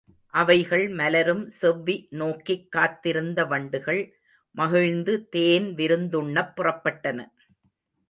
[0.33, 4.01] அவைகள் மலரும் செவ்வி நோக்கிக் காத்திருந்த வண்டுகள்,
[4.55, 7.29] மகிழ்ந்து தேன் விருந்துண்ணப் புறப்பட்டன.